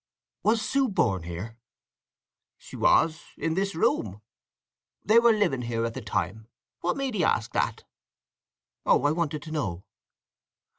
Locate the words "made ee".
6.97-7.23